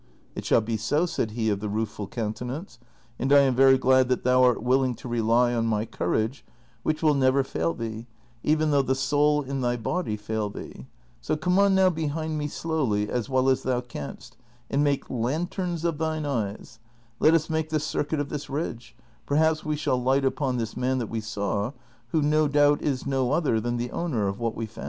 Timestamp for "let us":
17.19-17.47